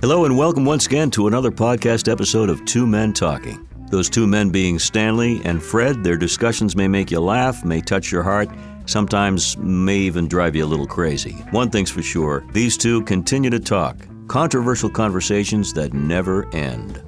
Hello, 0.00 0.24
and 0.24 0.36
welcome 0.36 0.64
once 0.64 0.86
again 0.86 1.08
to 1.12 1.28
another 1.28 1.52
podcast 1.52 2.10
episode 2.10 2.50
of 2.50 2.64
Two 2.64 2.84
Men 2.84 3.12
Talking. 3.12 3.68
Those 3.90 4.10
two 4.10 4.26
men 4.26 4.50
being 4.50 4.80
Stanley 4.80 5.40
and 5.44 5.62
Fred, 5.62 6.02
their 6.02 6.16
discussions 6.16 6.74
may 6.74 6.88
make 6.88 7.12
you 7.12 7.20
laugh, 7.20 7.64
may 7.64 7.80
touch 7.80 8.10
your 8.10 8.24
heart, 8.24 8.48
sometimes 8.86 9.56
may 9.58 9.98
even 9.98 10.26
drive 10.26 10.56
you 10.56 10.64
a 10.64 10.66
little 10.66 10.88
crazy. 10.88 11.34
One 11.52 11.70
thing's 11.70 11.92
for 11.92 12.02
sure 12.02 12.44
these 12.52 12.76
two 12.76 13.02
continue 13.02 13.50
to 13.50 13.60
talk, 13.60 13.96
controversial 14.26 14.90
conversations 14.90 15.72
that 15.74 15.92
never 15.92 16.52
end. 16.52 17.00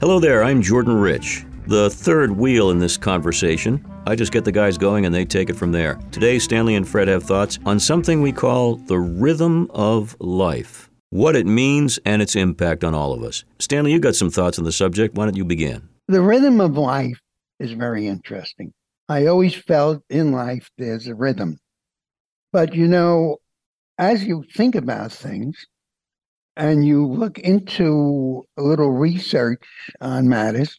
Hello 0.00 0.20
there, 0.20 0.44
I'm 0.44 0.60
Jordan 0.60 0.96
Rich, 0.96 1.46
the 1.66 1.88
third 1.88 2.30
wheel 2.30 2.70
in 2.70 2.78
this 2.78 2.98
conversation. 2.98 3.82
I 4.06 4.16
just 4.16 4.32
get 4.32 4.44
the 4.44 4.52
guys 4.52 4.76
going 4.76 5.06
and 5.06 5.14
they 5.14 5.24
take 5.24 5.48
it 5.48 5.56
from 5.56 5.72
there. 5.72 5.98
Today, 6.12 6.38
Stanley 6.38 6.74
and 6.74 6.86
Fred 6.86 7.08
have 7.08 7.24
thoughts 7.24 7.58
on 7.64 7.80
something 7.80 8.20
we 8.20 8.32
call 8.32 8.76
the 8.76 8.98
rhythm 8.98 9.70
of 9.70 10.14
life, 10.20 10.85
what 11.10 11.36
it 11.36 11.46
means, 11.46 11.98
and 12.04 12.20
its 12.20 12.36
impact 12.36 12.84
on 12.84 12.94
all 12.94 13.12
of 13.12 13.22
us. 13.22 13.44
Stanley, 13.58 13.92
you 13.92 14.00
got 14.00 14.16
some 14.16 14.30
thoughts 14.30 14.58
on 14.58 14.64
the 14.64 14.72
subject. 14.72 15.14
Why 15.14 15.24
don't 15.24 15.36
you 15.36 15.44
begin? 15.44 15.88
The 16.08 16.20
rhythm 16.20 16.60
of 16.60 16.76
life 16.76 17.20
is 17.58 17.72
very 17.72 18.06
interesting. 18.06 18.72
I 19.08 19.26
always 19.26 19.54
felt 19.54 20.02
in 20.10 20.32
life 20.32 20.70
there's 20.78 21.06
a 21.06 21.14
rhythm. 21.14 21.58
But 22.52 22.74
you 22.74 22.88
know, 22.88 23.38
as 23.98 24.24
you 24.24 24.44
think 24.54 24.74
about 24.74 25.12
things 25.12 25.66
and 26.56 26.86
you 26.86 27.06
look 27.06 27.38
into 27.38 28.44
a 28.56 28.62
little 28.62 28.90
research 28.90 29.62
on 30.00 30.28
matters, 30.28 30.78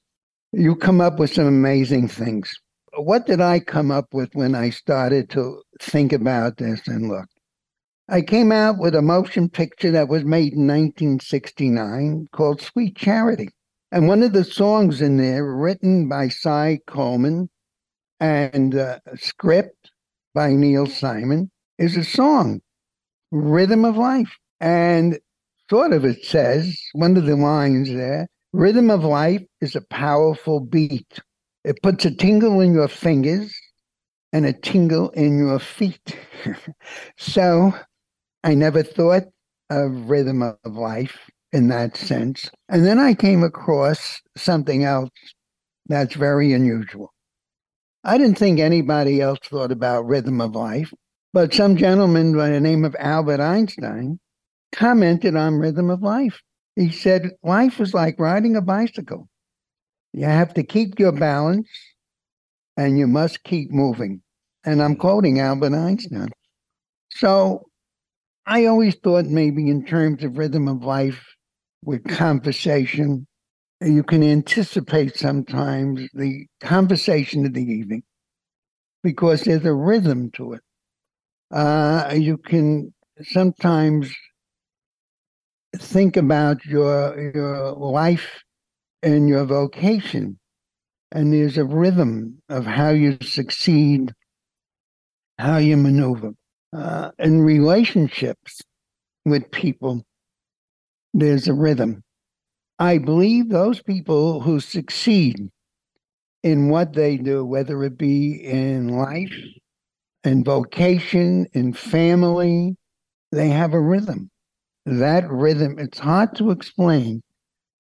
you 0.52 0.76
come 0.76 1.02
up 1.02 1.20
with 1.20 1.34
some 1.34 1.46
amazing 1.46 2.08
things. 2.08 2.54
What 2.98 3.28
did 3.28 3.42
I 3.42 3.60
come 3.60 3.92
up 3.92 4.14
with 4.14 4.30
when 4.34 4.56
I 4.56 4.72
started 4.72 5.30
to 5.32 5.62
think 5.82 6.14
about 6.14 6.58
this 6.58 6.88
and 6.88 7.10
look? 7.10 7.28
I 8.10 8.22
came 8.22 8.54
out 8.54 8.78
with 8.78 8.96
a 8.96 9.02
motion 9.02 9.50
picture 9.50 9.92
that 9.92 10.08
was 10.08 10.24
made 10.24 10.54
in 10.54 10.66
1969 10.66 12.30
called 12.32 12.62
Sweet 12.62 12.96
Charity. 12.96 13.50
And 13.92 14.08
one 14.08 14.24
of 14.24 14.32
the 14.32 14.46
songs 14.46 15.02
in 15.02 15.18
there, 15.18 15.46
written 15.46 16.08
by 16.08 16.30
Cy 16.30 16.80
Coleman, 16.88 17.50
and 18.20 18.76
uh, 18.76 19.00
script 19.16 19.92
by 20.34 20.54
Neil 20.54 20.86
Simon 20.86 21.52
is 21.78 21.98
a 21.98 22.04
song, 22.04 22.62
Rhythm 23.32 23.84
of 23.84 23.98
Life. 23.98 24.38
And 24.62 25.20
sort 25.70 25.92
of 25.92 26.06
it 26.06 26.24
says, 26.24 26.80
one 26.94 27.18
of 27.18 27.26
the 27.26 27.36
lines 27.36 27.90
there, 27.90 28.28
Rhythm 28.54 28.90
of 28.90 29.04
Life 29.04 29.44
is 29.60 29.76
a 29.76 29.82
powerful 29.82 30.62
beat. 30.62 31.20
It 31.66 31.82
puts 31.84 32.06
a 32.06 32.16
tingle 32.16 32.62
in 32.62 32.74
your 32.74 32.88
fingers 32.88 33.54
and 34.32 34.46
a 34.46 34.54
tingle 34.54 35.10
in 35.10 35.38
your 35.38 35.60
feet. 35.60 36.18
so 37.18 37.74
I 38.44 38.54
never 38.54 38.84
thought 38.84 39.24
of 39.70 40.10
rhythm 40.10 40.42
of 40.42 40.58
life 40.66 41.18
in 41.52 41.68
that 41.70 41.98
sense. 41.98 42.50
And 42.70 42.86
then 42.86 43.00
I 43.00 43.14
came 43.14 43.44
across 43.44 44.22
something 44.36 44.84
else 44.84 45.10
that's 45.88 46.16
very 46.16 46.54
unusual. 46.54 47.14
I 48.04 48.18
didn't 48.18 48.38
think 48.38 48.60
anybody 48.60 49.22
else 49.22 49.40
thought 49.44 49.72
about 49.72 50.06
rhythm 50.06 50.40
of 50.40 50.56
life, 50.56 50.94
but 51.34 51.54
some 51.54 51.76
gentleman 51.76 52.36
by 52.36 52.50
the 52.50 52.60
name 52.60 52.86
of 52.86 52.96
Albert 53.00 53.40
Einstein 53.40 54.20
commented 54.72 55.36
on 55.36 55.56
rhythm 55.56 55.90
of 55.90 56.02
life. 56.02 56.42
He 56.76 56.92
said, 56.92 57.32
Life 57.44 57.80
is 57.80 57.94
like 57.94 58.20
riding 58.20 58.56
a 58.56 58.62
bicycle. 58.62 59.28
You 60.14 60.26
have 60.26 60.54
to 60.54 60.64
keep 60.64 61.00
your 61.00 61.12
balance 61.12 61.70
and 62.78 62.98
you 62.98 63.08
must 63.08 63.44
keep 63.44 63.72
moving. 63.72 64.22
And 64.64 64.82
I'm 64.82 64.96
quoting 64.96 65.40
Albert 65.40 65.74
Einstein. 65.74 66.30
So 67.12 67.66
I 68.50 68.66
always 68.66 68.96
thought 68.96 69.26
maybe 69.26 69.70
in 69.70 69.84
terms 69.84 70.24
of 70.24 70.38
rhythm 70.38 70.70
of 70.70 70.82
life 70.82 71.22
with 71.84 72.08
conversation, 72.08 73.28
you 73.82 74.04
can 74.04 74.24
anticipate 74.24 75.18
sometimes 75.18 76.08
the 76.14 76.46
conversation 76.62 77.46
of 77.46 77.54
the 77.54 77.62
evening 77.62 78.04
because 79.04 79.42
there's 79.42 79.66
a 79.66 79.74
rhythm 79.74 80.32
to 80.36 80.54
it. 80.54 80.62
Uh, 81.52 82.14
you 82.18 82.38
can 82.38 82.94
sometimes 83.22 84.14
think 85.76 86.16
about 86.16 86.64
your 86.66 87.32
your 87.36 87.74
life 87.74 88.42
and 89.04 89.28
your 89.28 89.44
vocation, 89.44 90.40
and 91.12 91.34
there's 91.34 91.58
a 91.58 91.66
rhythm 91.66 92.42
of 92.48 92.66
how 92.66 92.92
you 92.92 93.18
succeed, 93.22 94.14
how 95.38 95.58
you 95.58 95.76
maneuver. 95.76 96.32
Uh, 96.74 97.12
in 97.20 97.42
relationships 97.42 98.62
with 99.26 99.50
people, 99.52 100.04
there's 101.14 101.48
a 101.48 101.54
rhythm. 101.54 102.04
I 102.80 102.98
believe 102.98 103.50
those 103.50 103.82
people 103.82 104.42
who 104.42 104.60
succeed 104.60 105.50
in 106.44 106.70
what 106.70 106.94
they 106.94 107.18
do, 107.18 107.44
whether 107.46 107.84
it 107.84 107.98
be 107.98 108.34
in 108.44 108.90
life, 108.90 109.34
in 110.24 110.44
vocation, 110.44 111.48
in 111.54 111.74
family, 111.74 112.76
they 113.32 113.50
have 113.50 113.74
a 113.74 113.80
rhythm. 113.80 114.30
That 114.86 115.30
rhythm, 115.30 115.80
it's 115.80 116.00
hard 116.00 116.36
to 116.36 116.52
explain, 116.52 117.24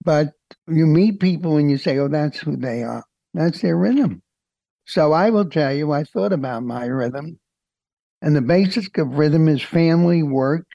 but 0.04 0.31
you 0.68 0.86
meet 0.86 1.19
people 1.19 1.58
and 1.58 1.69
you 1.69 1.78
say, 1.78 1.98
oh, 2.00 2.08
that's 2.08 2.40
who 2.40 2.58
they 2.58 2.84
are. 2.84 3.04
That's 3.34 3.62
their 3.62 3.78
rhythm. 3.78 4.22
So 4.86 5.12
I 5.14 5.30
will 5.30 5.50
tell 5.50 5.74
you, 5.74 5.92
I 5.92 6.04
thought 6.04 6.34
about 6.34 6.64
my 6.64 6.86
rhythm. 6.86 7.40
And 8.22 8.35
the 8.35 8.41
basic 8.41 8.97
of 8.97 9.17
rhythm 9.17 9.47
is 9.47 9.61
family, 9.61 10.23
work, 10.23 10.66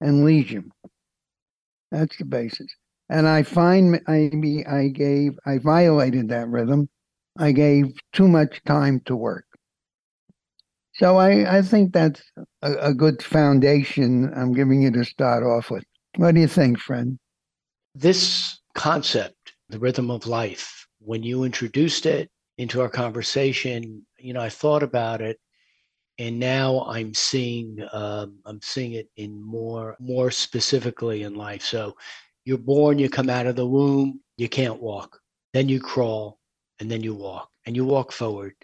and 0.00 0.24
leisure. 0.24 0.64
That's 1.90 2.16
the 2.16 2.24
basis. 2.24 2.74
And 3.08 3.28
I 3.28 3.42
find 3.42 4.00
I 4.08 4.30
I 4.68 4.88
gave 4.88 5.38
I 5.46 5.58
violated 5.58 6.28
that 6.30 6.48
rhythm. 6.48 6.88
I 7.38 7.52
gave 7.52 7.92
too 8.12 8.28
much 8.28 8.60
time 8.64 9.00
to 9.06 9.14
work. 9.14 9.44
So 10.94 11.18
I, 11.18 11.58
I 11.58 11.62
think 11.62 11.92
that's 11.92 12.22
a, 12.62 12.72
a 12.88 12.94
good 12.94 13.22
foundation 13.22 14.32
I'm 14.34 14.54
giving 14.54 14.80
you 14.80 14.90
to 14.92 15.04
start 15.04 15.42
off 15.42 15.70
with. 15.70 15.84
What 16.16 16.34
do 16.34 16.40
you 16.40 16.48
think, 16.48 16.78
friend? 16.78 17.18
This 17.94 18.58
concept, 18.74 19.52
the 19.68 19.78
rhythm 19.78 20.10
of 20.10 20.26
life, 20.26 20.86
when 21.00 21.22
you 21.22 21.44
introduced 21.44 22.06
it 22.06 22.30
into 22.56 22.80
our 22.80 22.88
conversation, 22.88 24.06
you 24.18 24.32
know, 24.32 24.40
I 24.40 24.48
thought 24.48 24.82
about 24.82 25.20
it 25.20 25.38
and 26.18 26.38
now 26.38 26.84
I'm 26.86 27.12
seeing 27.14 27.86
um, 27.92 28.38
I'm 28.46 28.60
seeing 28.62 28.92
it 28.94 29.08
in 29.16 29.42
more 29.42 29.96
more 30.00 30.30
specifically 30.30 31.22
in 31.22 31.34
life. 31.34 31.62
So 31.62 31.96
you're 32.44 32.58
born, 32.58 32.98
you 32.98 33.08
come 33.08 33.28
out 33.28 33.46
of 33.46 33.56
the 33.56 33.66
womb, 33.66 34.20
you 34.36 34.48
can't 34.48 34.80
walk. 34.80 35.18
Then 35.52 35.68
you 35.68 35.80
crawl, 35.80 36.38
and 36.80 36.90
then 36.90 37.02
you 37.02 37.14
walk, 37.14 37.48
and 37.66 37.74
you 37.74 37.84
walk 37.84 38.12
forward. 38.12 38.54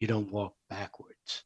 You 0.00 0.06
don't 0.06 0.30
walk 0.30 0.54
backwards. 0.68 1.44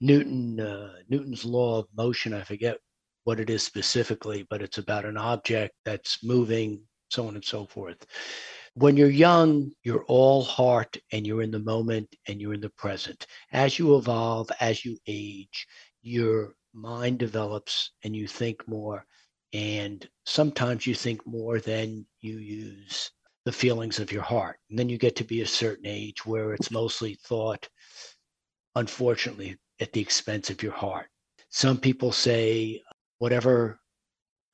Newton, 0.00 0.60
uh, 0.60 0.94
Newton's 1.08 1.44
law 1.44 1.80
of 1.80 1.88
motion, 1.96 2.32
I 2.32 2.42
forget 2.42 2.78
what 3.24 3.40
it 3.40 3.50
is 3.50 3.62
specifically, 3.62 4.46
but 4.48 4.62
it's 4.62 4.78
about 4.78 5.04
an 5.04 5.16
object 5.16 5.74
that's 5.84 6.24
moving, 6.24 6.80
so 7.10 7.26
on 7.26 7.34
and 7.34 7.44
so 7.44 7.66
forth. 7.66 8.06
When 8.80 8.96
you're 8.96 9.10
young, 9.10 9.72
you're 9.82 10.04
all 10.04 10.42
heart 10.42 10.96
and 11.12 11.26
you're 11.26 11.42
in 11.42 11.50
the 11.50 11.58
moment 11.58 12.16
and 12.26 12.40
you're 12.40 12.54
in 12.54 12.62
the 12.62 12.70
present. 12.70 13.26
As 13.52 13.78
you 13.78 13.94
evolve, 13.96 14.50
as 14.58 14.86
you 14.86 14.96
age, 15.06 15.66
your 16.00 16.54
mind 16.72 17.18
develops 17.18 17.90
and 18.04 18.16
you 18.16 18.26
think 18.26 18.66
more 18.66 19.04
and 19.52 20.08
sometimes 20.24 20.86
you 20.86 20.94
think 20.94 21.26
more 21.26 21.60
than 21.60 22.06
you 22.22 22.38
use 22.38 23.10
the 23.44 23.52
feelings 23.52 24.00
of 24.00 24.10
your 24.10 24.22
heart. 24.22 24.56
And 24.70 24.78
then 24.78 24.88
you 24.88 24.96
get 24.96 25.14
to 25.16 25.24
be 25.24 25.42
a 25.42 25.46
certain 25.46 25.86
age 25.86 26.24
where 26.24 26.54
it's 26.54 26.70
mostly 26.70 27.18
thought, 27.26 27.68
unfortunately, 28.76 29.58
at 29.80 29.92
the 29.92 30.00
expense 30.00 30.48
of 30.48 30.62
your 30.62 30.72
heart. 30.72 31.08
Some 31.50 31.76
people 31.76 32.12
say 32.12 32.80
whatever 33.18 33.78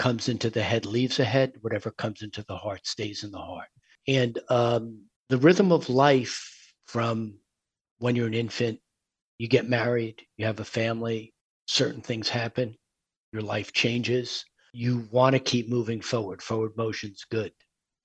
comes 0.00 0.28
into 0.28 0.50
the 0.50 0.64
head 0.64 0.84
leaves 0.84 1.18
the 1.18 1.24
head, 1.24 1.52
whatever 1.60 1.92
comes 1.92 2.22
into 2.22 2.44
the 2.48 2.56
heart 2.56 2.84
stays 2.88 3.22
in 3.22 3.30
the 3.30 3.38
heart. 3.38 3.68
And 4.08 4.38
um, 4.48 5.04
the 5.28 5.38
rhythm 5.38 5.72
of 5.72 5.88
life 5.88 6.72
from 6.86 7.38
when 7.98 8.16
you're 8.16 8.26
an 8.26 8.34
infant, 8.34 8.78
you 9.38 9.48
get 9.48 9.68
married, 9.68 10.22
you 10.36 10.46
have 10.46 10.60
a 10.60 10.64
family, 10.64 11.34
certain 11.66 12.00
things 12.00 12.28
happen, 12.28 12.76
your 13.32 13.42
life 13.42 13.72
changes 13.72 14.44
you 14.76 15.08
want 15.10 15.32
to 15.32 15.40
keep 15.40 15.70
moving 15.70 16.02
forward. 16.02 16.42
Forward 16.42 16.76
motion's 16.76 17.24
good. 17.30 17.50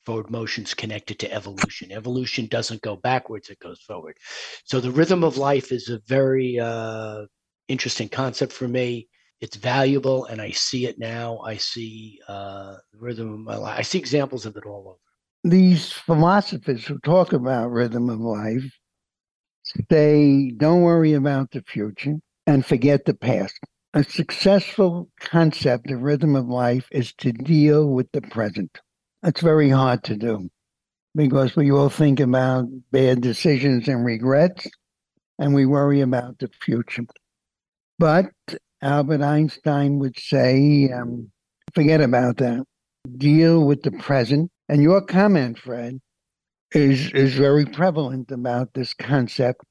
Forward 0.06 0.32
motion's 0.32 0.74
connected 0.74 1.20
to 1.20 1.32
evolution. 1.32 1.92
Evolution 1.92 2.48
doesn't 2.48 2.82
go 2.82 2.96
backwards, 2.96 3.50
it 3.50 3.60
goes 3.60 3.82
forward. 3.82 4.16
So 4.64 4.80
the 4.80 4.90
rhythm 4.90 5.24
of 5.26 5.38
life 5.38 5.74
is 5.74 5.90
a 5.90 6.00
very 6.08 6.58
uh, 6.58 7.26
interesting 7.68 8.08
concept 8.08 8.54
for 8.54 8.70
me. 8.70 9.10
It's 9.42 9.58
valuable, 9.58 10.26
and 10.26 10.42
I 10.42 10.52
see 10.52 10.86
it 10.86 10.98
now. 10.98 11.40
I 11.40 11.58
see 11.58 12.20
uh, 12.28 12.78
the 12.94 13.00
rhythm 13.00 13.34
of 13.34 13.40
my 13.40 13.58
life. 13.58 13.78
I 13.78 13.82
see 13.82 14.00
examples 14.00 14.46
of 14.46 14.56
it 14.56 14.66
all 14.66 14.88
over. 14.88 15.11
These 15.44 15.92
philosophers 15.92 16.86
who 16.86 17.00
talk 17.00 17.34
about 17.34 17.72
rhythm 17.72 18.10
of 18.10 18.20
life, 18.20 18.72
they 19.90 20.54
don't 20.56 20.82
worry 20.82 21.14
about 21.14 21.52
the 21.52 21.64
future 21.64 22.18
and 22.46 22.66
forget 22.66 23.06
the 23.06 23.14
past. 23.14 23.58
a 23.94 24.04
successful 24.04 25.10
concept, 25.20 25.88
the 25.88 25.98
rhythm 25.98 26.36
of 26.36 26.48
life, 26.48 26.88
is 26.92 27.14
to 27.14 27.32
deal 27.32 27.90
with 27.90 28.10
the 28.14 28.22
present. 28.22 28.80
That's 29.22 29.42
very 29.42 29.70
hard 29.70 30.04
to 30.06 30.16
do 30.16 30.50
because 31.14 31.56
we 31.56 31.72
all 31.72 31.90
think 31.90 32.20
about 32.20 32.66
bad 32.92 33.22
decisions 33.22 33.88
and 33.88 34.06
regrets, 34.06 34.68
and 35.38 35.54
we 35.54 35.66
worry 35.66 36.02
about 36.02 36.40
the 36.40 36.50
future. 36.62 37.04
But 38.00 38.32
Albert 38.82 39.22
Einstein 39.22 40.00
would 40.00 40.18
say, 40.18 40.90
um, 40.92 41.32
forget 41.76 42.00
about 42.02 42.38
that. 42.38 42.64
Deal 43.18 43.66
with 43.66 43.84
the 43.84 43.92
present. 43.92 44.52
And 44.72 44.82
your 44.82 45.02
comment, 45.02 45.60
Fred, 45.60 46.00
is 46.72 47.12
is 47.12 47.34
very 47.34 47.66
prevalent 47.66 48.32
about 48.32 48.74
this 48.74 48.94
concept 48.94 49.66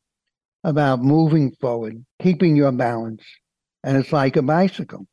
about 0.62 1.00
moving 1.00 1.52
forward, 1.52 2.04
keeping 2.20 2.54
your 2.54 2.70
balance. 2.70 3.22
And 3.82 3.96
it's 3.96 4.12
like 4.12 4.36
a 4.36 4.42
bicycle. 4.42 5.06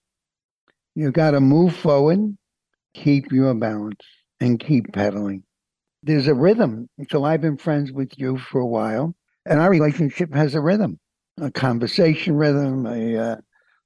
You 0.94 1.10
got 1.14 1.32
to 1.32 1.40
move 1.40 1.74
forward, 1.74 2.38
keep 2.96 3.32
your 3.32 3.54
balance, 3.54 4.02
and 4.42 4.60
keep 4.60 4.92
pedaling. 4.92 5.44
There's 6.04 6.28
a 6.28 6.36
rhythm. 6.36 6.90
So 7.10 7.24
I've 7.24 7.40
been 7.40 7.56
friends 7.56 7.94
with 7.94 8.12
you 8.20 8.38
for 8.38 8.60
a 8.60 8.68
while, 8.68 9.16
and 9.46 9.62
our 9.62 9.70
relationship 9.70 10.34
has 10.34 10.54
a 10.54 10.60
rhythm, 10.60 11.00
a 11.40 11.50
conversation 11.50 12.36
rhythm, 12.36 12.86
a 12.86 13.16
uh, 13.16 13.36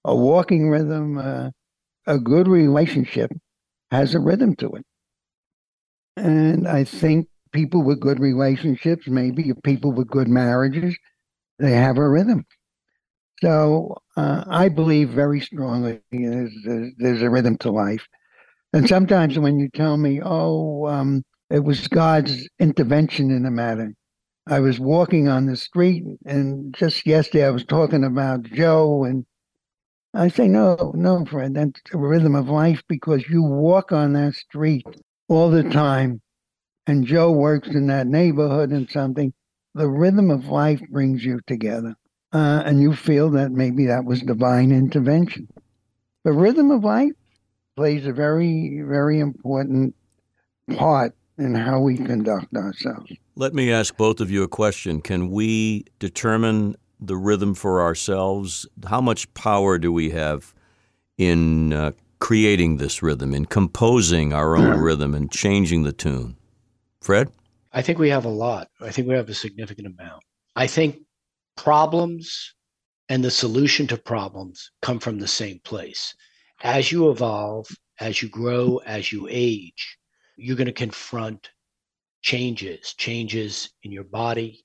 a 0.06 0.16
walking 0.16 0.68
rhythm. 0.68 1.20
Uh, 1.20 1.52
a 2.08 2.18
good 2.18 2.48
relationship 2.48 3.32
has 3.92 4.16
a 4.16 4.20
rhythm 4.20 4.56
to 4.56 4.72
it. 4.72 4.86
And 6.18 6.68
I 6.68 6.84
think 6.84 7.28
people 7.52 7.84
with 7.84 8.00
good 8.00 8.20
relationships, 8.20 9.08
maybe 9.08 9.52
people 9.64 9.92
with 9.92 10.08
good 10.08 10.28
marriages, 10.28 10.96
they 11.60 11.72
have 11.72 11.98
a 11.98 12.08
rhythm. 12.08 12.46
So 13.42 13.98
uh, 14.18 14.44
I 14.48 14.70
believe 14.70 15.10
very 15.10 15.42
strongly 15.42 16.00
there's, 16.12 16.54
there's, 16.98 17.22
a 17.22 17.30
rhythm 17.30 17.58
to 17.60 17.72
life. 17.72 18.06
And 18.74 18.88
sometimes 18.88 19.38
when 19.40 19.58
you 19.58 19.70
tell 19.70 19.98
me, 19.98 20.22
oh, 20.24 20.86
um, 20.88 21.24
it 21.50 21.64
was 21.64 21.88
God's 21.88 22.48
intervention 22.60 23.32
in 23.32 23.44
the 23.44 23.52
matter. 23.52 23.94
I 24.48 24.60
was 24.60 24.80
walking 24.80 25.28
on 25.28 25.46
the 25.46 25.56
street, 25.56 26.04
and 26.26 26.74
just 26.74 27.06
yesterday 27.06 27.46
I 27.46 27.52
was 27.52 27.66
talking 27.66 28.04
about 28.04 28.44
Joe, 28.44 29.04
and 29.04 29.26
I 30.14 30.30
say, 30.30 30.48
no, 30.48 30.94
no, 30.96 31.26
friend, 31.26 31.56
that's 31.56 31.80
a 31.94 31.98
rhythm 31.98 32.36
of 32.36 32.50
life 32.50 32.82
because 32.88 33.28
you 33.30 33.44
walk 33.44 33.92
on 33.92 34.14
that 34.14 34.34
street 34.34 34.86
all 35.32 35.50
the 35.50 35.64
time, 35.64 36.22
and 36.86 37.06
Joe 37.06 37.32
works 37.32 37.70
in 37.70 37.88
that 37.88 38.06
neighborhood 38.06 38.72
and 38.72 38.90
something. 38.90 39.34
The 39.74 39.88
rhythm 39.88 40.30
of 40.30 40.48
life 40.48 40.82
brings 40.90 41.24
you 41.24 41.40
together 41.48 41.96
uh, 42.34 42.64
and 42.66 42.82
you 42.82 42.94
feel 42.94 43.30
that 43.32 43.52
maybe 43.52 43.86
that 43.86 44.04
was 44.04 44.22
divine 44.22 44.72
intervention. 44.72 45.48
The 46.26 46.34
rhythm 46.34 46.70
of 46.70 46.84
life 46.84 47.14
plays 47.78 48.06
a 48.06 48.12
very, 48.12 48.82
very 48.86 49.20
important 49.20 49.96
part 50.76 51.16
in 51.38 51.56
how 51.56 51.80
we 51.80 51.96
conduct 51.96 52.54
ourselves. 52.54 53.14
Let 53.36 53.54
me 53.54 53.72
ask 53.72 53.96
both 53.96 54.20
of 54.20 54.30
you 54.30 54.44
a 54.44 54.50
question. 54.50 55.02
Can 55.02 55.32
we 55.32 55.86
determine 56.00 56.76
the 57.00 57.16
rhythm 57.16 57.56
for 57.56 57.82
ourselves? 57.82 58.68
How 58.86 59.00
much 59.00 59.34
power 59.34 59.78
do 59.78 59.94
we 59.94 60.10
have 60.10 60.54
in 61.18 61.72
uh, 61.72 61.92
creating 62.22 62.78
this 62.78 63.04
rhythm, 63.04 63.34
in 63.34 63.46
composing 63.46 64.32
our 64.32 64.56
own 64.56 64.80
rhythm 64.80 65.14
and 65.14 65.30
changing 65.30 65.84
the 65.84 65.92
tune? 65.92 66.38
Fred? 67.02 67.30
I 67.74 67.82
think 67.82 68.00
we 68.00 68.10
have 68.10 68.26
a 68.26 68.30
lot. 68.30 68.70
I 68.80 68.92
think 68.92 69.10
we 69.10 69.16
have 69.16 69.28
a 69.28 69.34
significant 69.34 69.88
amount. 69.88 70.24
I 70.56 70.68
think 70.68 71.00
problems 71.58 72.54
and 73.10 73.24
the 73.24 73.32
solution 73.32 73.88
to 73.88 73.98
problems 73.98 74.72
come 74.82 75.00
from 75.00 75.20
the 75.20 75.28
same 75.28 75.60
place. 75.66 76.16
As 76.64 76.92
you 76.92 77.10
evolve, 77.10 77.68
as 78.00 78.22
you 78.22 78.30
grow, 78.30 78.78
as 78.86 79.12
you 79.12 79.28
age, 79.30 79.98
you're 80.38 80.56
going 80.56 80.68
to 80.68 80.74
confront 80.74 81.50
changes, 82.22 82.94
changes 82.98 83.70
in 83.84 83.92
your 83.92 84.04
body, 84.04 84.64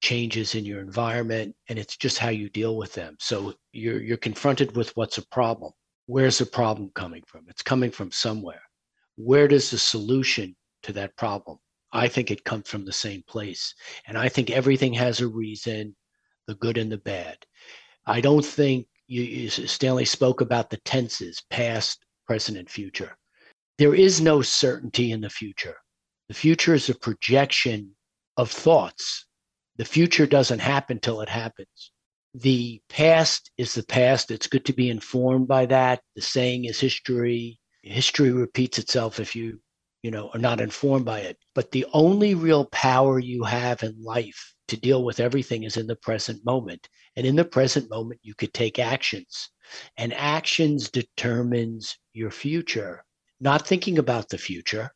changes 0.00 0.54
in 0.54 0.64
your 0.64 0.80
environment, 0.80 1.54
and 1.68 1.78
it's 1.78 1.96
just 1.96 2.18
how 2.18 2.30
you 2.30 2.48
deal 2.48 2.76
with 2.76 2.92
them. 2.94 3.16
So 3.20 3.54
you're 3.72 4.00
you're 4.00 4.16
confronted 4.16 4.76
with 4.76 4.96
what's 4.96 5.18
a 5.18 5.26
problem. 5.28 5.72
Where's 6.12 6.38
the 6.38 6.46
problem 6.46 6.90
coming 6.94 7.22
from? 7.26 7.46
It's 7.48 7.62
coming 7.62 7.90
from 7.90 8.10
somewhere. 8.10 8.62
Where 9.16 9.48
does 9.48 9.70
the 9.70 9.78
solution 9.78 10.56
to 10.82 10.92
that 10.92 11.16
problem 11.16 11.58
I 11.92 12.08
think 12.08 12.30
it 12.30 12.44
comes 12.44 12.68
from 12.68 12.84
the 12.84 12.92
same 12.92 13.22
place. 13.28 13.74
And 14.06 14.16
I 14.16 14.28
think 14.28 14.50
everything 14.50 14.94
has 14.94 15.20
a 15.20 15.28
reason, 15.28 15.94
the 16.46 16.54
good 16.54 16.78
and 16.78 16.90
the 16.90 16.98
bad. 16.98 17.36
I 18.06 18.20
don't 18.20 18.44
think 18.44 18.86
you, 19.06 19.22
you, 19.22 19.50
Stanley 19.50 20.06
spoke 20.06 20.40
about 20.40 20.70
the 20.70 20.78
tenses, 20.78 21.42
past, 21.50 22.04
present, 22.26 22.56
and 22.56 22.68
future. 22.68 23.16
There 23.78 23.94
is 23.94 24.20
no 24.20 24.42
certainty 24.42 25.12
in 25.12 25.20
the 25.20 25.30
future. 25.30 25.76
The 26.28 26.34
future 26.34 26.74
is 26.74 26.88
a 26.88 26.94
projection 26.94 27.94
of 28.36 28.50
thoughts. 28.50 29.26
The 29.76 29.84
future 29.84 30.26
doesn't 30.26 30.60
happen 30.60 30.98
till 30.98 31.20
it 31.20 31.28
happens. 31.28 31.91
The 32.34 32.80
past 32.88 33.50
is 33.58 33.74
the 33.74 33.84
past. 33.84 34.30
It's 34.30 34.46
good 34.46 34.64
to 34.66 34.72
be 34.72 34.88
informed 34.88 35.48
by 35.48 35.66
that. 35.66 36.02
The 36.16 36.22
saying 36.22 36.64
is 36.64 36.80
history. 36.80 37.58
History 37.82 38.30
repeats 38.30 38.78
itself 38.78 39.20
if 39.20 39.36
you 39.36 39.60
you 40.02 40.10
know, 40.10 40.30
are 40.34 40.40
not 40.40 40.60
informed 40.60 41.04
by 41.04 41.20
it. 41.20 41.38
But 41.54 41.70
the 41.70 41.86
only 41.92 42.34
real 42.34 42.66
power 42.66 43.18
you 43.18 43.44
have 43.44 43.82
in 43.82 44.02
life 44.02 44.54
to 44.68 44.76
deal 44.76 45.04
with 45.04 45.20
everything 45.20 45.62
is 45.62 45.76
in 45.76 45.86
the 45.86 45.96
present 45.96 46.44
moment. 46.44 46.88
And 47.16 47.26
in 47.26 47.36
the 47.36 47.44
present 47.44 47.88
moment, 47.88 48.20
you 48.22 48.34
could 48.34 48.52
take 48.52 48.78
actions. 48.78 49.50
And 49.96 50.12
actions 50.14 50.90
determines 50.90 51.96
your 52.12 52.30
future. 52.30 53.04
Not 53.40 53.66
thinking 53.66 53.98
about 53.98 54.28
the 54.28 54.38
future. 54.38 54.90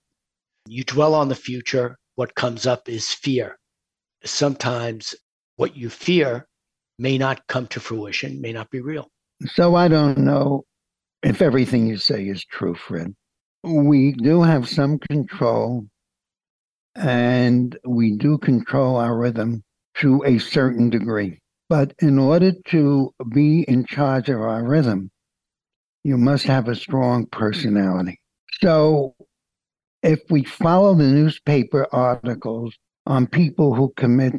You 0.66 0.82
dwell 0.82 1.14
on 1.14 1.28
the 1.28 1.34
future. 1.34 1.98
What 2.16 2.34
comes 2.34 2.66
up 2.66 2.88
is 2.88 3.10
fear. 3.10 3.58
Sometimes 4.24 5.14
what 5.56 5.76
you 5.76 5.88
fear 5.88 6.48
may 6.98 7.18
not 7.18 7.46
come 7.46 7.66
to 7.68 7.80
fruition, 7.80 8.40
may 8.40 8.52
not 8.52 8.70
be 8.70 8.80
real. 8.80 9.08
So 9.54 9.74
I 9.74 9.88
don't 9.88 10.18
know 10.18 10.64
if 11.22 11.42
everything 11.42 11.86
you 11.86 11.96
say 11.96 12.26
is 12.26 12.44
true, 12.44 12.74
Fred 12.74 13.14
we 13.66 14.12
do 14.12 14.42
have 14.42 14.68
some 14.68 14.98
control 14.98 15.86
and 16.94 17.76
we 17.84 18.16
do 18.16 18.38
control 18.38 18.96
our 18.96 19.16
rhythm 19.16 19.62
to 19.96 20.22
a 20.24 20.38
certain 20.38 20.88
degree. 20.88 21.40
But 21.68 21.92
in 21.98 22.18
order 22.18 22.52
to 22.68 23.12
be 23.28 23.62
in 23.62 23.84
charge 23.86 24.28
of 24.28 24.40
our 24.40 24.64
rhythm, 24.64 25.10
you 26.04 26.16
must 26.16 26.44
have 26.44 26.68
a 26.68 26.76
strong 26.76 27.26
personality. 27.26 28.20
So 28.60 29.16
if 30.02 30.20
we 30.30 30.44
follow 30.44 30.94
the 30.94 31.04
newspaper 31.04 31.88
articles 31.90 32.76
on 33.04 33.26
people 33.26 33.74
who 33.74 33.92
commit 33.96 34.34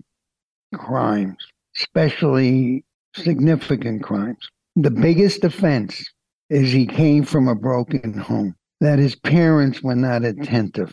crimes, 0.73 1.45
especially 1.77 2.83
significant 3.15 4.03
crimes, 4.03 4.49
the 4.75 4.91
biggest 4.91 5.43
offense 5.43 6.03
is 6.49 6.71
he 6.71 6.85
came 6.85 7.23
from 7.23 7.47
a 7.47 7.55
broken 7.55 8.13
home 8.13 8.55
that 8.79 8.99
his 8.99 9.15
parents 9.15 9.81
were 9.81 9.95
not 9.95 10.23
attentive, 10.23 10.91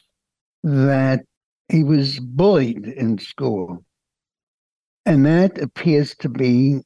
that 0.62 1.20
he 1.68 1.84
was 1.84 2.18
bullied 2.18 2.86
in 2.86 3.18
school. 3.18 3.84
And 5.06 5.26
that 5.26 5.58
appears 5.58 6.14
to 6.16 6.28
be 6.28 6.80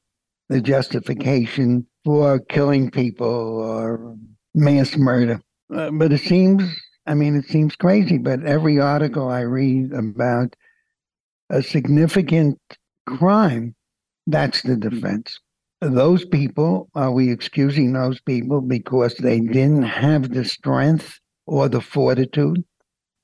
the 0.48 0.60
justification 0.60 1.86
for 2.04 2.40
killing 2.40 2.90
people 2.90 3.26
or 3.26 4.16
mass 4.54 4.96
murder. 4.96 5.40
Uh, 5.74 5.90
but 5.92 6.12
it 6.12 6.20
seems, 6.20 6.64
I 7.06 7.14
mean, 7.14 7.36
it 7.36 7.44
seems 7.44 7.76
crazy, 7.76 8.18
but 8.18 8.44
every 8.44 8.80
article 8.80 9.28
I 9.28 9.40
read 9.40 9.92
about 9.92 10.54
a 11.50 11.62
significant 11.62 12.58
crime, 13.06 13.74
that's 14.28 14.62
the 14.62 14.76
defense 14.76 15.38
those 15.80 16.24
people, 16.24 16.88
are 16.94 17.12
we 17.12 17.30
excusing 17.30 17.92
those 17.92 18.20
people 18.20 18.60
because 18.60 19.14
they 19.16 19.40
didn't 19.40 19.82
have 19.82 20.30
the 20.30 20.44
strength 20.44 21.20
or 21.46 21.68
the 21.68 21.80
fortitude 21.80 22.64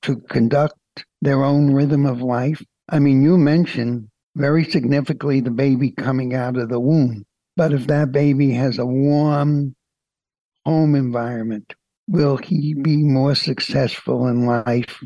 to 0.02 0.16
conduct 0.28 0.78
their 1.20 1.42
own 1.42 1.72
rhythm 1.72 2.06
of 2.06 2.22
life? 2.22 2.62
I 2.88 2.98
mean, 2.98 3.22
you 3.22 3.36
mentioned 3.36 4.08
very 4.36 4.64
significantly 4.64 5.40
the 5.40 5.50
baby 5.50 5.90
coming 5.90 6.34
out 6.34 6.56
of 6.56 6.68
the 6.68 6.80
womb. 6.80 7.24
But 7.56 7.72
if 7.72 7.86
that 7.86 8.12
baby 8.12 8.52
has 8.52 8.78
a 8.78 8.86
warm 8.86 9.74
home 10.64 10.94
environment, 10.94 11.74
will 12.08 12.36
he 12.36 12.74
be 12.74 12.98
more 12.98 13.34
successful 13.34 14.26
in 14.28 14.46
life 14.46 15.02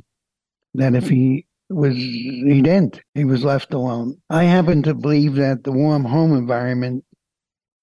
than 0.74 0.94
if 0.94 1.08
he 1.08 1.46
was 1.70 1.94
he 1.96 2.62
didn't? 2.62 3.00
He 3.14 3.24
was 3.24 3.44
left 3.44 3.74
alone. 3.74 4.16
I 4.30 4.44
happen 4.44 4.82
to 4.84 4.94
believe 4.94 5.34
that 5.36 5.64
the 5.64 5.72
warm 5.72 6.04
home 6.04 6.34
environment 6.36 7.04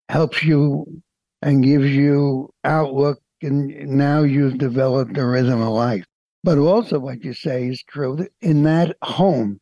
helps 0.10 0.44
you 0.44 1.02
and 1.42 1.64
gives 1.64 1.90
you 1.90 2.50
outlook 2.64 3.20
and 3.42 3.68
now 3.90 4.24
you've 4.24 4.58
developed 4.58 5.18
a 5.18 5.26
rhythm 5.26 5.62
of 5.62 5.70
life 5.74 6.06
but 6.44 6.58
also 6.58 7.00
what 7.00 7.24
you 7.24 7.34
say 7.34 7.68
is 7.68 7.84
true 7.84 8.28
in 8.42 8.64
that 8.64 8.96
home 9.04 9.60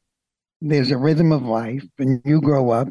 there's 0.61 0.91
a 0.91 0.97
rhythm 0.97 1.31
of 1.31 1.43
life 1.43 1.83
and 1.99 2.21
you 2.25 2.41
grow 2.41 2.71
up 2.71 2.87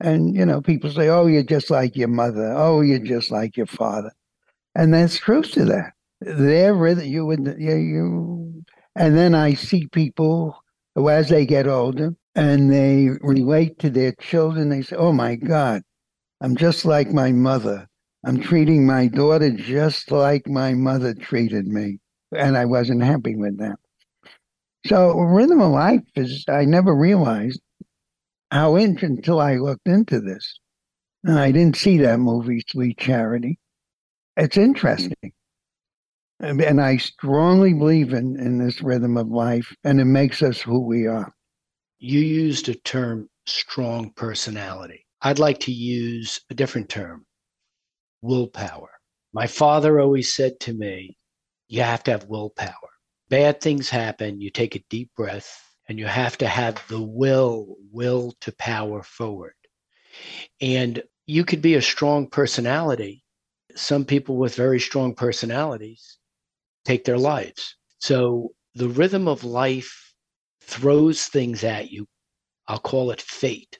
And, 0.00 0.34
you 0.34 0.46
know, 0.46 0.60
people 0.62 0.90
say, 0.90 1.08
oh, 1.08 1.26
you're 1.26 1.42
just 1.44 1.70
like 1.70 1.96
your 1.96 2.08
mother. 2.08 2.52
Oh, 2.56 2.80
you're 2.82 2.98
just 3.00 3.30
like 3.30 3.56
your 3.56 3.66
father. 3.66 4.12
And 4.74 4.94
that's 4.94 5.18
truth 5.18 5.52
to 5.52 5.64
that. 5.66 5.92
They're 6.20 6.74
rhythm, 6.74 7.06
you 7.06 7.26
would, 7.26 7.46
you, 7.58 7.76
you, 7.76 8.64
and 8.96 9.16
then 9.16 9.34
I 9.34 9.54
see 9.54 9.86
people 9.88 10.56
who, 10.94 11.08
as 11.08 11.28
they 11.28 11.46
get 11.46 11.66
older 11.66 12.14
and 12.34 12.72
they 12.72 13.08
relate 13.20 13.78
to 13.80 13.90
their 13.90 14.12
children, 14.12 14.68
they 14.68 14.82
say, 14.82 14.96
oh 14.96 15.12
my 15.12 15.36
God, 15.36 15.82
I'm 16.40 16.56
just 16.56 16.84
like 16.84 17.10
my 17.10 17.32
mother. 17.32 17.86
I'm 18.24 18.40
treating 18.40 18.86
my 18.86 19.06
daughter 19.06 19.50
just 19.50 20.10
like 20.10 20.46
my 20.46 20.74
mother 20.74 21.14
treated 21.14 21.66
me. 21.66 21.98
And 22.36 22.56
I 22.56 22.64
wasn't 22.64 23.02
happy 23.02 23.34
with 23.34 23.58
that. 23.58 23.76
So, 24.86 25.12
rhythm 25.18 25.60
of 25.60 25.72
life 25.72 26.02
is, 26.16 26.44
I 26.48 26.64
never 26.64 26.94
realized 26.94 27.60
how 28.50 28.76
in, 28.76 28.98
until 29.02 29.40
I 29.40 29.56
looked 29.56 29.86
into 29.86 30.20
this. 30.20 30.58
And 31.24 31.38
I 31.38 31.52
didn't 31.52 31.76
see 31.76 31.98
that 31.98 32.18
movie, 32.18 32.62
Sweet 32.68 32.98
Charity. 32.98 33.58
It's 34.36 34.56
interesting. 34.56 35.32
And, 36.42 36.80
I 36.80 36.96
strongly 36.96 37.74
believe 37.74 38.14
in, 38.14 38.40
in 38.40 38.56
this 38.56 38.80
rhythm 38.80 39.18
of 39.18 39.28
life, 39.28 39.76
and 39.84 40.00
it 40.00 40.06
makes 40.06 40.42
us 40.42 40.58
who 40.58 40.80
we 40.80 41.06
are. 41.06 41.34
You 41.98 42.20
used 42.20 42.70
a 42.70 42.74
term, 42.74 43.28
strong 43.46 44.10
personality. 44.16 45.06
I'd 45.20 45.38
like 45.38 45.60
to 45.60 45.72
use 45.72 46.40
a 46.48 46.54
different 46.54 46.88
term, 46.88 47.26
willpower. 48.22 48.88
My 49.34 49.46
father 49.46 50.00
always 50.00 50.32
said 50.32 50.58
to 50.60 50.72
me, 50.72 51.18
you 51.68 51.82
have 51.82 52.02
to 52.04 52.12
have 52.12 52.24
willpower. 52.24 52.88
Bad 53.28 53.60
things 53.60 53.90
happen, 53.90 54.40
you 54.40 54.50
take 54.50 54.74
a 54.74 54.84
deep 54.88 55.10
breath, 55.14 55.62
and 55.90 55.98
you 55.98 56.06
have 56.06 56.38
to 56.38 56.48
have 56.48 56.82
the 56.88 57.02
will, 57.02 57.76
will 57.92 58.34
to 58.40 58.52
power 58.52 59.02
forward. 59.02 59.52
And 60.62 61.02
you 61.26 61.44
could 61.44 61.60
be 61.60 61.74
a 61.74 61.82
strong 61.82 62.28
personality. 62.28 63.24
Some 63.76 64.06
people 64.06 64.38
with 64.38 64.54
very 64.54 64.80
strong 64.80 65.14
personalities 65.14 66.16
take 66.84 67.04
their 67.04 67.18
lives. 67.18 67.76
So 67.98 68.52
the 68.74 68.88
rhythm 68.88 69.28
of 69.28 69.44
life 69.44 70.14
throws 70.62 71.24
things 71.26 71.64
at 71.64 71.90
you. 71.90 72.06
I'll 72.68 72.78
call 72.78 73.10
it 73.10 73.20
fate. 73.20 73.78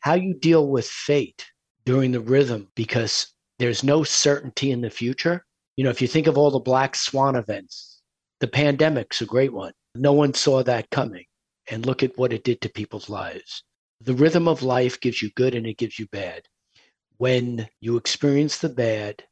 How 0.00 0.14
you 0.14 0.34
deal 0.34 0.68
with 0.68 0.86
fate 0.86 1.44
during 1.84 2.12
the 2.12 2.20
rhythm, 2.20 2.68
because 2.74 3.32
there's 3.58 3.84
no 3.84 4.04
certainty 4.04 4.70
in 4.70 4.80
the 4.80 4.90
future. 4.90 5.44
You 5.76 5.84
know, 5.84 5.90
if 5.90 6.00
you 6.00 6.08
think 6.08 6.26
of 6.26 6.38
all 6.38 6.50
the 6.50 6.58
black 6.58 6.96
swan 6.96 7.36
events, 7.36 8.00
the 8.40 8.48
pandemic's 8.48 9.20
a 9.20 9.26
great 9.26 9.52
one. 9.52 9.72
No 9.94 10.12
one 10.12 10.34
saw 10.34 10.62
that 10.62 10.90
coming. 10.90 11.24
And 11.70 11.86
look 11.86 12.02
at 12.02 12.16
what 12.18 12.32
it 12.32 12.42
did 12.42 12.60
to 12.62 12.68
people's 12.68 13.08
lives. 13.08 13.62
The 14.00 14.14
rhythm 14.14 14.48
of 14.48 14.64
life 14.64 15.00
gives 15.00 15.22
you 15.22 15.30
good 15.36 15.54
and 15.54 15.64
it 15.66 15.78
gives 15.78 15.98
you 15.98 16.08
bad. 16.10 16.42
When 17.18 17.68
you 17.80 17.96
experience 17.96 18.58
the 18.58 18.68
bad, 18.68 19.22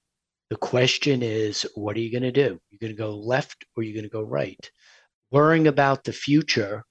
the 0.51 0.57
question 0.57 1.23
is, 1.23 1.67
what 1.75 1.97
are 1.97 2.01
you 2.01 2.11
going 2.11 2.25
to 2.25 2.33
do? 2.33 2.61
You're 2.71 2.81
going 2.81 2.93
to 2.93 2.99
go 2.99 3.17
left 3.17 3.65
or 3.77 3.83
you're 3.83 3.95
going 3.95 4.05
to 4.05 4.11
go 4.11 4.23
right. 4.23 4.71
Worrying 5.31 5.69
about 5.69 6.05
the 6.05 6.13
future 6.13 6.85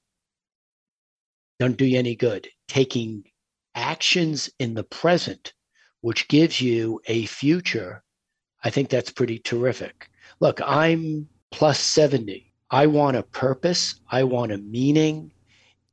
don't 1.59 1.75
do 1.75 1.85
you 1.85 1.99
any 1.99 2.15
good. 2.15 2.47
Taking 2.69 3.25
actions 3.75 4.49
in 4.59 4.73
the 4.73 4.83
present, 4.85 5.53
which 5.99 6.29
gives 6.29 6.61
you 6.61 7.01
a 7.07 7.25
future, 7.25 8.01
I 8.63 8.69
think 8.69 8.89
that's 8.89 9.11
pretty 9.11 9.39
terrific. 9.39 10.09
Look, 10.39 10.61
I'm 10.65 11.27
plus 11.51 11.81
70. 11.81 12.53
I 12.71 12.87
want 12.87 13.17
a 13.17 13.23
purpose, 13.23 13.99
I 14.09 14.23
want 14.23 14.53
a 14.53 14.57
meaning, 14.57 15.33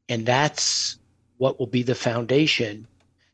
and 0.08 0.24
that's 0.24 0.98
what 1.38 1.58
will 1.58 1.66
be 1.66 1.82
the 1.82 1.94
foundation 1.96 2.86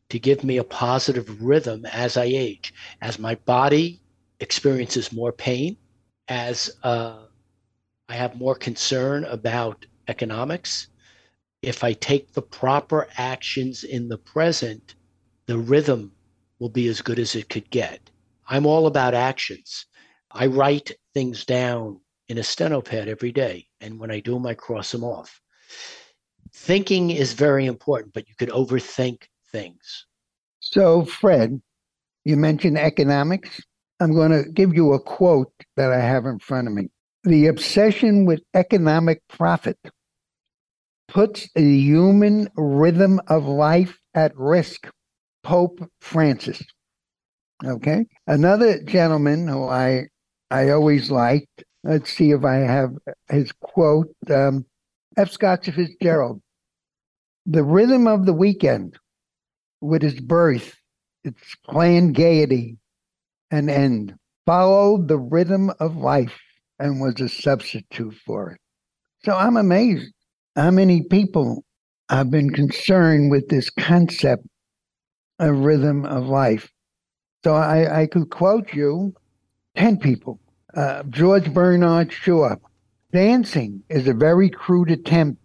to 0.09 0.17
give 0.17 0.43
me 0.43 0.57
a 0.57 0.63
positive 0.63 1.43
rhythm 1.43 1.85
as 1.85 2.17
I 2.17 2.25
age. 2.25 2.73
As 3.01 3.19
my 3.19 3.35
body 3.35 4.01
experiences 4.39 5.13
more 5.13 5.31
pain, 5.31 5.77
as 6.27 6.71
uh, 6.83 7.23
I 8.09 8.13
have 8.13 8.35
more 8.35 8.55
concern 8.55 9.25
about 9.25 9.85
economics, 10.07 10.87
if 11.61 11.83
I 11.83 11.93
take 11.93 12.33
the 12.33 12.41
proper 12.41 13.07
actions 13.17 13.83
in 13.83 14.09
the 14.09 14.17
present, 14.17 14.95
the 15.45 15.57
rhythm 15.57 16.11
will 16.59 16.69
be 16.69 16.87
as 16.87 17.01
good 17.01 17.19
as 17.19 17.35
it 17.35 17.49
could 17.49 17.69
get. 17.69 18.09
I'm 18.47 18.65
all 18.65 18.87
about 18.87 19.13
actions. 19.13 19.85
I 20.31 20.47
write 20.47 20.91
things 21.13 21.45
down 21.45 21.99
in 22.27 22.37
a 22.37 22.43
steno 22.43 22.81
pad 22.81 23.07
every 23.07 23.31
day, 23.31 23.67
and 23.81 23.99
when 23.99 24.11
I 24.11 24.19
do 24.19 24.33
them, 24.33 24.45
I 24.45 24.53
cross 24.53 24.91
them 24.91 25.03
off. 25.03 25.39
Thinking 26.53 27.11
is 27.11 27.33
very 27.33 27.65
important, 27.65 28.13
but 28.13 28.27
you 28.27 28.35
could 28.35 28.49
overthink 28.49 29.23
things. 29.51 30.05
So, 30.59 31.05
Fred, 31.05 31.61
you 32.25 32.37
mentioned 32.37 32.77
economics. 32.77 33.61
I'm 33.99 34.13
going 34.13 34.31
to 34.31 34.49
give 34.51 34.73
you 34.73 34.93
a 34.93 34.99
quote 34.99 35.53
that 35.77 35.91
I 35.91 35.99
have 35.99 36.25
in 36.25 36.39
front 36.39 36.67
of 36.67 36.73
me. 36.73 36.89
The 37.23 37.47
obsession 37.47 38.25
with 38.25 38.41
economic 38.53 39.21
profit 39.29 39.77
puts 41.07 41.47
the 41.55 41.77
human 41.79 42.49
rhythm 42.57 43.21
of 43.27 43.45
life 43.45 43.99
at 44.13 44.35
risk. 44.35 44.89
Pope 45.43 45.79
Francis. 46.01 46.61
Okay. 47.65 48.05
Another 48.27 48.81
gentleman 48.83 49.47
who 49.47 49.67
I 49.67 50.07
I 50.49 50.69
always 50.69 51.09
liked. 51.11 51.63
Let's 51.83 52.11
see 52.11 52.31
if 52.31 52.43
I 52.45 52.55
have 52.55 52.91
his 53.29 53.51
quote. 53.51 54.13
Um, 54.29 54.65
F. 55.17 55.31
Scott 55.31 55.65
Fitzgerald. 55.65 56.41
The 57.45 57.63
rhythm 57.63 58.07
of 58.07 58.25
the 58.25 58.33
weekend, 58.33 58.97
with 59.81 60.03
its 60.03 60.19
birth, 60.19 60.75
its 61.23 61.55
planned 61.65 62.15
gaiety, 62.15 62.77
and 63.53 63.69
end, 63.69 64.15
followed 64.47 65.07
the 65.07 65.19
rhythm 65.19 65.71
of 65.79 65.95
life 65.95 66.41
and 66.79 66.99
was 66.99 67.21
a 67.21 67.29
substitute 67.29 68.15
for 68.25 68.53
it. 68.53 68.59
So 69.23 69.35
I'm 69.37 69.57
amazed 69.57 70.11
how 70.55 70.71
many 70.71 71.03
people 71.03 71.63
have 72.09 72.31
been 72.31 72.49
concerned 72.49 73.29
with 73.29 73.49
this 73.49 73.69
concept 73.69 74.43
of 75.37 75.59
rhythm 75.59 76.03
of 76.03 76.25
life. 76.25 76.71
So 77.43 77.53
I, 77.53 78.01
I 78.01 78.07
could 78.07 78.31
quote 78.31 78.73
you 78.73 79.13
10 79.75 79.97
people. 79.97 80.39
Uh, 80.75 81.03
George 81.03 81.53
Bernard 81.53 82.11
Shaw. 82.11 82.55
Dancing 83.11 83.83
is 83.87 84.07
a 84.07 84.15
very 84.15 84.49
crude 84.49 84.89
attempt 84.89 85.39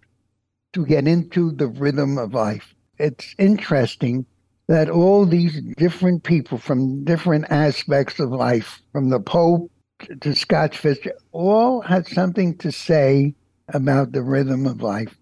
to 0.73 0.87
get 0.87 1.07
into 1.07 1.53
the 1.53 1.67
rhythm 1.67 2.17
of 2.17 2.33
life. 2.33 2.75
It's 2.99 3.35
interesting 3.39 4.25
that 4.69 4.91
all 4.91 5.25
these 5.25 5.61
different 5.77 6.23
people 6.23 6.59
from 6.59 7.03
different 7.05 7.47
aspects 7.51 8.21
of 8.21 8.31
life, 8.31 8.83
from 8.93 9.09
the 9.09 9.21
Pope 9.21 9.71
to 10.21 10.35
Scott 10.35 10.75
Fisher, 10.75 11.15
all 11.33 11.81
had 11.81 12.07
something 12.07 12.57
to 12.59 12.71
say 12.71 13.35
about 13.69 14.13
the 14.13 14.23
rhythm 14.23 14.67
of 14.67 14.83
life. 14.83 15.19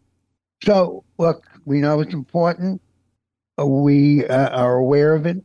So, 0.64 1.04
look, 1.18 1.46
we 1.64 1.80
know 1.80 2.00
it's 2.00 2.14
important. 2.14 2.82
We 3.56 4.26
uh, 4.26 4.50
are 4.50 4.76
aware 4.76 5.14
of 5.14 5.26
it, 5.26 5.42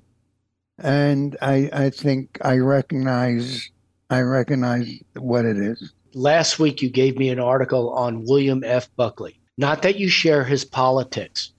and 0.79 1.37
I, 1.41 1.69
I 1.71 1.89
think 1.89 2.37
I 2.41 2.57
recognize 2.57 3.69
I 4.09 4.21
recognize 4.21 4.99
what 5.15 5.45
it 5.45 5.55
is. 5.55 5.93
Last 6.13 6.59
week, 6.59 6.81
you 6.81 6.89
gave 6.89 7.17
me 7.17 7.29
an 7.29 7.39
article 7.39 7.93
on 7.93 8.25
William 8.25 8.61
F. 8.65 8.93
Buckley. 8.97 9.39
Not 9.57 9.83
that 9.83 9.97
you 9.97 10.09
share 10.09 10.43
his 10.43 10.65
politics, 10.65 11.53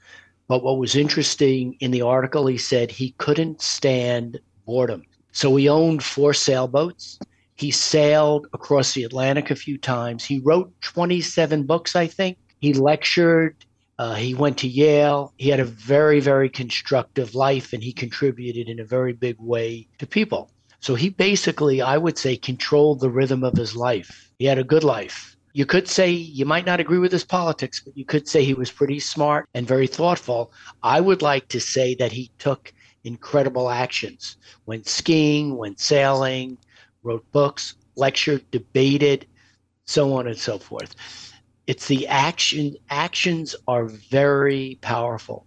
but 0.53 0.63
what 0.63 0.77
was 0.77 0.97
interesting 0.97 1.79
in 1.81 1.93
the 1.93 2.03
article, 2.03 2.47
he 2.47 2.59
said 2.59 2.91
he 2.91 3.13
couldn't 3.13 3.63
stand 3.63 4.39
boredom. 4.67 5.03
So 5.33 5.57
he 5.57 5.67
owned 5.67 6.05
four 6.05 6.35
sailboats. 6.35 7.19
He 7.55 7.71
sailed 7.71 8.49
across 8.53 8.93
the 8.93 9.05
Atlantic 9.05 9.51
a 9.51 9.55
few 9.55 9.79
times. 9.79 10.27
He 10.27 10.41
wrote 10.41 10.71
27 10.83 11.63
books, 11.63 11.97
I 11.97 12.07
think. 12.07 12.37
He 12.61 12.75
lectured. 12.75 13.65
Uh, 13.99 14.13
he 14.13 14.35
went 14.35 14.59
to 14.59 14.69
Yale. 14.69 15.33
He 15.39 15.49
had 15.49 15.59
a 15.59 15.65
very, 15.65 16.21
very 16.21 16.51
constructive 16.51 17.35
life 17.35 17.73
and 17.73 17.83
he 17.83 17.95
contributed 17.95 18.69
in 18.69 18.79
a 18.79 18.85
very 18.85 19.15
big 19.15 19.37
way 19.39 19.89
to 20.01 20.07
people. 20.07 20.51
So 20.81 20.95
he 20.95 21.09
basically, 21.09 21.81
I 21.81 21.97
would 21.97 22.19
say, 22.19 22.37
controlled 22.37 23.01
the 23.01 23.09
rhythm 23.09 23.43
of 23.43 23.57
his 23.57 23.75
life. 23.75 24.31
He 24.39 24.45
had 24.45 24.59
a 24.59 24.65
good 24.65 24.85
life 24.85 25.35
you 25.53 25.67
could 25.67 25.87
say 25.87 26.11
you 26.11 26.47
might 26.47 26.67
not 26.67 26.81
agree 26.81 26.99
with 26.99 27.13
his 27.13 27.25
politics, 27.25 27.81
but 27.81 27.97
you 27.97 28.05
could 28.05 28.27
say 28.27 28.45
he 28.45 28.55
was 28.55 28.71
pretty 28.71 29.01
smart 29.01 29.49
and 29.55 29.67
very 29.67 29.87
thoughtful. 29.87 30.53
I 30.83 31.01
would 31.01 31.23
like 31.23 31.49
to 31.49 31.61
say 31.61 31.95
that 31.97 32.13
he 32.13 32.31
took 32.39 32.73
incredible 33.05 33.69
actions, 33.69 34.37
went 34.67 34.89
skiing, 34.89 35.57
went 35.57 35.79
sailing, 35.81 36.57
wrote 37.03 37.31
books, 37.33 37.75
lectured, 37.97 38.51
debated, 38.51 39.27
so 39.85 40.15
on 40.15 40.27
and 40.27 40.39
so 40.39 40.59
forth. 40.59 40.95
It's 41.67 41.87
the 41.87 42.07
action, 42.09 42.77
actions 42.91 43.55
are 43.69 43.87
very 43.87 44.79
powerful. 44.81 45.47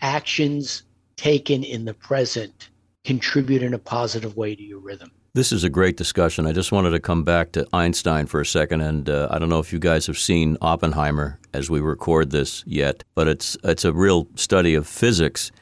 Actions 0.00 0.82
taken 1.16 1.62
in 1.62 1.84
the 1.84 1.94
present 1.94 2.70
contribute 3.04 3.62
in 3.62 3.74
a 3.74 3.78
positive 3.78 4.36
way 4.36 4.54
to 4.54 4.62
your 4.62 4.80
rhythm. 4.80 5.10
This 5.32 5.52
is 5.52 5.62
a 5.62 5.70
great 5.70 5.96
discussion. 5.96 6.44
I 6.44 6.52
just 6.52 6.72
wanted 6.72 6.90
to 6.90 6.98
come 6.98 7.22
back 7.22 7.52
to 7.52 7.64
Einstein 7.72 8.26
for 8.26 8.40
a 8.40 8.46
second, 8.46 8.80
and 8.80 9.08
uh, 9.08 9.28
I 9.30 9.38
don't 9.38 9.48
know 9.48 9.60
if 9.60 9.72
you 9.72 9.78
guys 9.78 10.08
have 10.08 10.18
seen 10.18 10.56
Oppenheimer 10.60 11.38
as 11.54 11.70
we 11.70 11.78
record 11.78 12.32
this 12.32 12.64
yet, 12.66 13.04
but 13.14 13.28
it's 13.28 13.56
it's 13.62 13.84
a 13.84 13.92
real 13.92 14.26
study 14.34 14.74
of 14.74 14.88
physics. 14.88 15.52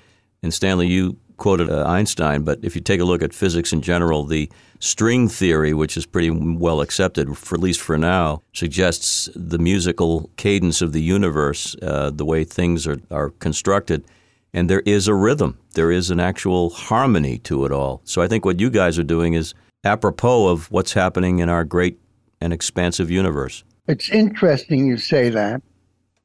And 0.43 0.55
Stanley, 0.55 0.87
you 0.87 1.19
quoted 1.37 1.69
uh, 1.69 1.85
Einstein, 1.87 2.45
but 2.45 2.61
if 2.63 2.75
you 2.75 2.81
take 2.81 2.99
a 2.99 3.05
look 3.05 3.23
at 3.23 3.35
physics 3.35 3.71
in 3.71 3.83
general, 3.83 4.25
the 4.25 4.51
string 4.81 5.29
theory, 5.29 5.75
which 5.75 5.99
is 5.99 6.07
pretty 6.07 6.31
well 6.31 6.81
accepted, 6.81 7.37
for 7.37 7.57
at 7.57 7.61
least 7.61 7.83
for 7.83 7.99
now, 7.99 8.41
suggests 8.55 9.29
the 9.37 9.59
musical 9.59 10.31
cadence 10.39 10.81
of 10.81 10.95
the 10.95 11.03
universe, 11.03 11.77
uh, 11.83 12.11
the 12.11 12.25
way 12.25 12.43
things 12.43 12.87
are, 12.87 13.03
are 13.11 13.31
constructed 13.39 14.03
and 14.59 14.69
there 14.69 14.83
is 14.85 15.07
a 15.07 15.15
rhythm. 15.15 15.57
There 15.75 15.93
is 15.93 16.11
an 16.11 16.19
actual 16.19 16.71
harmony 16.71 17.39
to 17.39 17.65
it 17.65 17.71
all. 17.71 18.01
So 18.03 18.21
I 18.23 18.27
think 18.27 18.45
what 18.45 18.59
you 18.59 18.71
guys 18.71 18.99
are 18.99 19.05
doing 19.05 19.35
is 19.35 19.55
apropos 19.85 20.49
of 20.49 20.69
what's 20.73 20.95
happening 20.95 21.39
in 21.39 21.49
our 21.49 21.65
great 21.65 22.01
and 22.41 22.53
expansive 22.53 23.09
universe. 23.09 23.63
It's 23.87 24.11
interesting 24.11 24.89
you 24.89 24.97
say 24.97 25.31
that 25.31 25.63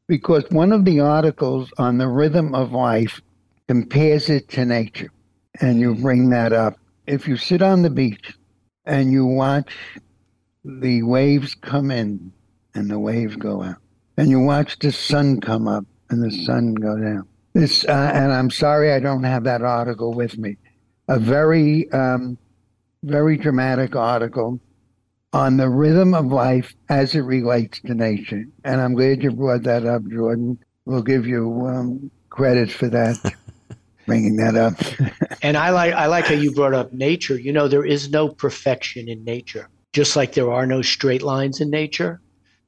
because 0.07 0.45
one 0.49 0.71
of 0.71 0.83
the 0.83 0.99
articles 0.99 1.71
on 1.77 1.99
the 1.99 2.07
rhythm 2.07 2.55
of 2.55 2.71
life 2.71 3.21
compares 3.67 4.29
it 4.29 4.49
to 4.49 4.65
nature. 4.65 5.11
And 5.61 5.79
you 5.79 5.93
bring 5.93 6.31
that 6.31 6.53
up. 6.53 6.79
If 7.05 7.27
you 7.27 7.37
sit 7.37 7.61
on 7.61 7.83
the 7.83 7.91
beach 7.91 8.33
and 8.85 9.11
you 9.11 9.27
watch 9.27 9.71
the 10.65 11.03
waves 11.03 11.53
come 11.53 11.91
in 11.91 12.33
and 12.73 12.89
the 12.89 12.97
waves 12.97 13.35
go 13.35 13.61
out, 13.61 13.77
and 14.17 14.31
you 14.31 14.39
watch 14.39 14.79
the 14.79 14.91
sun 14.91 15.39
come 15.39 15.67
up 15.67 15.85
and 16.09 16.23
the 16.23 16.31
sun 16.31 16.73
go 16.73 16.97
down, 16.97 17.27
this, 17.53 17.85
uh, 17.85 18.11
and 18.13 18.33
I'm 18.33 18.49
sorry 18.49 18.91
I 18.91 18.99
don't 18.99 19.23
have 19.23 19.43
that 19.45 19.61
article 19.61 20.13
with 20.13 20.37
me. 20.37 20.57
A 21.07 21.19
very, 21.19 21.89
um, 21.91 22.37
very 23.03 23.37
dramatic 23.37 23.95
article 23.95 24.59
on 25.33 25.57
the 25.57 25.69
rhythm 25.69 26.13
of 26.13 26.27
life 26.27 26.73
as 26.89 27.15
it 27.15 27.21
relates 27.21 27.79
to 27.81 27.93
nature. 27.93 28.45
And 28.63 28.79
I'm 28.79 28.93
glad 28.93 29.23
you 29.23 29.31
brought 29.31 29.63
that 29.63 29.85
up, 29.85 30.03
Jordan. 30.07 30.59
We'll 30.85 31.01
give 31.01 31.25
you 31.25 31.65
um, 31.67 32.11
credit 32.29 32.71
for 32.71 32.87
that, 32.89 33.17
bringing 34.05 34.35
that 34.37 34.55
up. 34.55 34.73
and 35.41 35.57
I 35.57 35.69
like 35.69 35.93
I 35.93 36.07
like 36.07 36.25
how 36.25 36.35
you 36.35 36.51
brought 36.53 36.73
up 36.73 36.93
nature. 36.93 37.37
You 37.37 37.51
know, 37.51 37.67
there 37.67 37.85
is 37.85 38.09
no 38.09 38.29
perfection 38.29 39.09
in 39.09 39.23
nature. 39.23 39.69
Just 39.93 40.15
like 40.15 40.33
there 40.33 40.51
are 40.51 40.65
no 40.65 40.81
straight 40.81 41.21
lines 41.21 41.61
in 41.61 41.69
nature, 41.69 42.19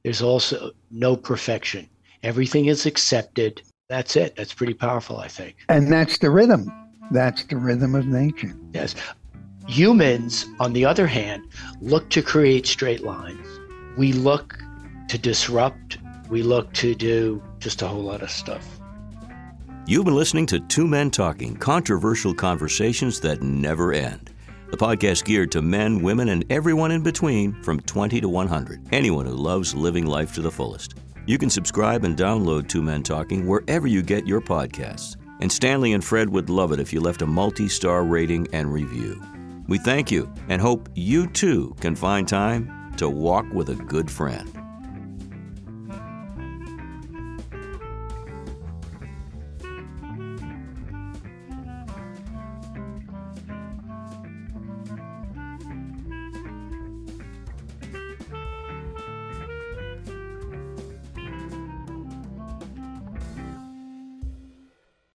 there's 0.04 0.22
also 0.22 0.70
no 0.90 1.16
perfection. 1.16 1.88
Everything 2.22 2.66
is 2.66 2.86
accepted 2.86 3.62
that's 3.88 4.16
it. 4.16 4.36
That's 4.36 4.52
pretty 4.52 4.74
powerful, 4.74 5.18
I 5.18 5.28
think. 5.28 5.56
And 5.68 5.92
that's 5.92 6.18
the 6.18 6.30
rhythm. 6.30 6.72
That's 7.10 7.44
the 7.44 7.56
rhythm 7.56 7.94
of 7.94 8.06
nature. 8.06 8.54
Yes. 8.72 8.94
Humans, 9.68 10.46
on 10.60 10.72
the 10.72 10.84
other 10.84 11.06
hand, 11.06 11.44
look 11.80 12.10
to 12.10 12.22
create 12.22 12.66
straight 12.66 13.02
lines. 13.02 13.46
We 13.96 14.12
look 14.12 14.58
to 15.08 15.18
disrupt. 15.18 15.98
We 16.28 16.42
look 16.42 16.72
to 16.74 16.94
do 16.94 17.42
just 17.58 17.82
a 17.82 17.88
whole 17.88 18.02
lot 18.02 18.22
of 18.22 18.30
stuff. 18.30 18.66
You've 19.86 20.04
been 20.04 20.16
listening 20.16 20.46
to 20.46 20.58
Two 20.60 20.88
Men 20.88 21.10
Talking, 21.10 21.56
controversial 21.56 22.34
conversations 22.34 23.20
that 23.20 23.42
never 23.42 23.92
end. 23.92 24.30
The 24.70 24.76
podcast 24.76 25.24
geared 25.24 25.52
to 25.52 25.62
men, 25.62 26.02
women, 26.02 26.28
and 26.28 26.44
everyone 26.50 26.90
in 26.90 27.04
between 27.04 27.62
from 27.62 27.78
20 27.80 28.20
to 28.20 28.28
100. 28.28 28.88
Anyone 28.90 29.26
who 29.26 29.34
loves 29.34 29.76
living 29.76 30.06
life 30.06 30.34
to 30.34 30.42
the 30.42 30.50
fullest. 30.50 30.96
You 31.26 31.38
can 31.38 31.50
subscribe 31.50 32.04
and 32.04 32.16
download 32.16 32.68
Two 32.68 32.82
Men 32.82 33.02
Talking 33.02 33.46
wherever 33.46 33.88
you 33.88 34.00
get 34.00 34.28
your 34.28 34.40
podcasts. 34.40 35.16
And 35.40 35.50
Stanley 35.50 35.92
and 35.92 36.04
Fred 36.04 36.28
would 36.30 36.48
love 36.48 36.70
it 36.70 36.78
if 36.78 36.92
you 36.92 37.00
left 37.00 37.20
a 37.20 37.26
multi 37.26 37.68
star 37.68 38.04
rating 38.04 38.46
and 38.52 38.72
review. 38.72 39.20
We 39.66 39.78
thank 39.78 40.12
you 40.12 40.32
and 40.48 40.62
hope 40.62 40.88
you 40.94 41.26
too 41.26 41.74
can 41.80 41.96
find 41.96 42.28
time 42.28 42.94
to 42.98 43.10
walk 43.10 43.44
with 43.52 43.70
a 43.70 43.74
good 43.74 44.08
friend. 44.08 44.65